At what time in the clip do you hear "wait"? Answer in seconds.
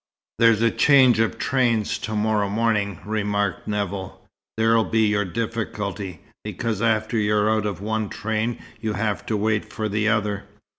9.37-9.63